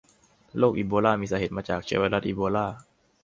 [0.57, 2.67] โรคอีโบลามีสาเหตุมาจากเชื้อไวรัสอีโบลา